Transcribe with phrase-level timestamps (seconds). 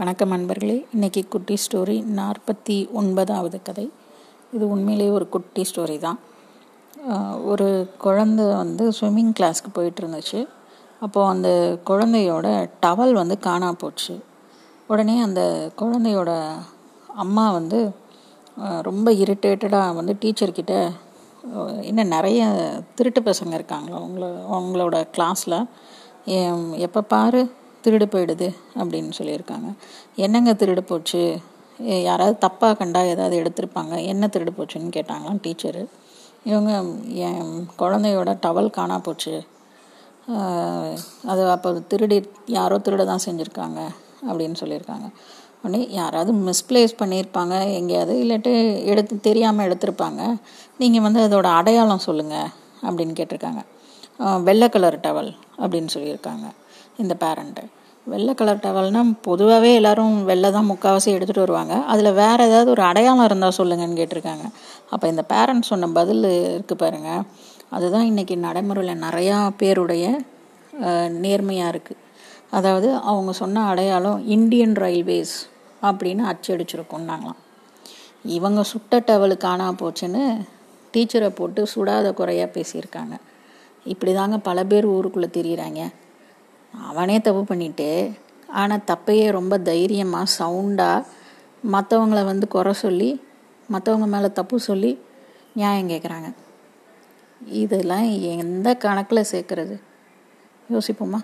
[0.00, 3.84] வணக்கம் நண்பர்களே இன்றைக்கி குட்டி ஸ்டோரி நாற்பத்தி ஒன்பதாவது கதை.
[4.54, 6.18] இது உண்மையிலேயே ஒரு குட்டி ஸ்டோரி தான்.
[7.50, 7.66] ஒரு
[8.04, 10.40] குழந்தை வந்து ஸ்விம்மிங் கிளாஸ்க்கு போயிட்டு இருந்துச்சு.
[11.00, 11.50] அப்போது அந்த
[11.90, 12.46] குழந்தையோட
[12.86, 14.14] டவல் வந்து காணா போச்சு.
[14.86, 15.42] உடனே அந்த
[15.82, 16.30] குழந்தையோட
[17.24, 17.80] அம்மா வந்து
[18.88, 20.74] ரொம்ப இரிட்டேட்டடாக வந்து டீச்சர்கிட்ட
[21.90, 22.42] இன்னும் நிறைய
[22.94, 24.26] திருட்டு பசங்க இருக்காங்களா அவங்கள
[24.56, 25.60] அவங்களோட கிளாஸில்
[26.88, 27.42] எப்போ பாரு
[27.84, 28.48] திருடு போயிடுது
[28.80, 29.68] அப்படின்னு சொல்லியிருக்காங்க.
[30.24, 31.22] என்னங்க திருடு போச்சு?
[32.08, 33.94] யாராவது தப்பாக கண்டா ஏதாவது எடுத்திருப்பாங்க?
[34.12, 35.82] என்ன திருடு போச்சுன்னு கேட்டாங்களாம் டீச்சரு.
[36.50, 36.72] இவங்க
[37.28, 37.48] என்
[37.80, 39.34] குழந்தையோட டவல் காணா போச்சு.
[41.32, 42.18] அது அப்போ திருடி
[42.58, 43.80] யாரோ திருட தான் செஞ்சுருக்காங்க
[44.28, 45.08] அப்படின்னு சொல்லியிருக்காங்க.
[45.62, 48.52] உடனே யாராவது மிஸ்பிளேஸ் பண்ணியிருப்பாங்க எங்கேயாவது இல்லாட்டி
[48.92, 50.20] எடுத்து தெரியாமல் எடுத்திருப்பாங்க.
[50.82, 52.48] நீங்கள் வந்து அதோட அடையாளம் சொல்லுங்கள்
[52.86, 53.62] அப்படின்னு கேட்டிருக்காங்க.
[54.48, 56.46] வெள்ளை கலர் டவல் அப்படின்னு சொல்லியிருக்காங்க.
[57.02, 57.64] இந்த பேரண்ட்டு
[58.06, 61.74] வெள்ளை கலர் டவல்னால் பொதுவாகவே எல்லாரும் வெள்ளை தான் முக்கால்வாசி எடுத்துகிட்டு வருவாங்க.
[61.92, 64.46] அதில் வேறு ஏதாவது ஒரு அடையாளம் இருந்தால் சொல்லுங்கன்னு கேட்டிருக்காங்க.
[64.92, 67.10] அப்போ இந்த பேரண்ட்ஸ் சொன்ன பதில் இருக்குது பாருங்க.
[67.76, 70.04] அதுதான் இன்றைக்கி நடைமுறையில் நிறையா பேருடைய
[71.24, 72.02] நேர்மையாக இருக்குது
[72.58, 75.34] அதாவது அவங்க சொன்ன அடையாளம் இந்தியன் ரயில்வேஸ்
[75.88, 77.40] அப்படின்னு அச்சடிச்சிருக்கோன்னாங்களாம்
[78.36, 80.22] இவங்க சுட்ட டவலு காணா போச்சுன்னு
[80.94, 83.14] டீச்சரை போட்டு சுடாத குறையாக பேசியிருக்காங்க.
[83.92, 85.82] இப்படி தாங்க பல பேர் ஊருக்குள்ளே தெரியிறாங்க.
[86.74, 87.88] அவனே தப்பு பண்ணிட்டு
[88.48, 91.06] ஆனால் தப்பையே ரொம்ப தைரியமாக சவுண்டாக
[91.64, 93.20] மற்றவங்கள வந்து குறை சொல்லி
[93.72, 94.98] மற்றவங்க மேலே தப்பு சொல்லி
[95.54, 96.28] நியாயம் கேட்குறாங்க
[97.40, 99.80] இதெல்லாம் எந்த கணக்கில் சேர்க்குறது?
[100.70, 101.20] யோசிப்போமா?